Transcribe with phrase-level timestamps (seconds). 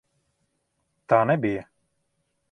[1.13, 1.67] Tā nebija!